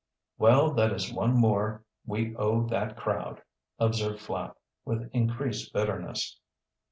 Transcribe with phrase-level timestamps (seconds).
[0.39, 3.43] "Well, that is one more we owe that crowd,"
[3.77, 6.39] observed Flapp with increased bitterness.